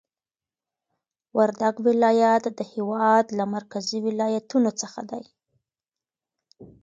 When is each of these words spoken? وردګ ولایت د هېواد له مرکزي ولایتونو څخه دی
وردګ 1.37 1.75
ولایت 1.87 2.43
د 2.57 2.59
هېواد 2.73 3.25
له 3.37 3.43
مرکزي 3.55 3.99
ولایتونو 4.07 4.69
څخه 4.81 5.01
دی 5.09 5.23